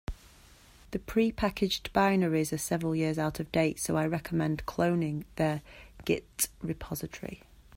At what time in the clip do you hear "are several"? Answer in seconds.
2.51-2.95